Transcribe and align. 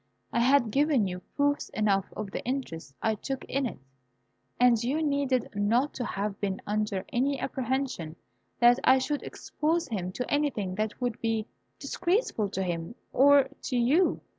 I 0.33 0.39
had 0.39 0.71
given 0.71 1.07
you 1.07 1.19
proofs 1.35 1.69
enough 1.75 2.11
of 2.17 2.31
the 2.31 2.43
interest 2.43 2.95
I 3.03 3.13
took 3.13 3.45
in 3.45 3.67
it, 3.67 3.77
and 4.59 4.83
you 4.83 5.03
needed 5.03 5.49
not 5.53 5.93
to 5.93 6.03
have 6.05 6.39
been 6.41 6.59
under 6.65 7.05
any 7.13 7.39
apprehension 7.39 8.15
that 8.57 8.79
I 8.83 8.97
should 8.97 9.21
expose 9.21 9.87
him 9.89 10.11
to 10.13 10.25
anything 10.27 10.73
that 10.73 10.99
would 10.99 11.21
be 11.21 11.45
disgraceful 11.77 12.49
to 12.49 12.63
himself 12.63 12.95
or 13.13 13.49
to 13.65 13.77
you. 13.77 14.21